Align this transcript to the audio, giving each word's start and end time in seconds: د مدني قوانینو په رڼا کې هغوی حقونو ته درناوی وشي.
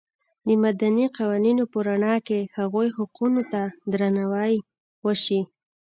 د 0.47 0.49
مدني 0.63 1.05
قوانینو 1.17 1.63
په 1.71 1.77
رڼا 1.87 2.15
کې 2.27 2.39
هغوی 2.57 2.87
حقونو 2.97 3.41
ته 3.51 3.61
درناوی 3.91 4.53
وشي. 5.05 5.41